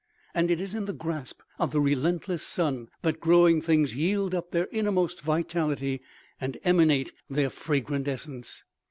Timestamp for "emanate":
6.63-7.11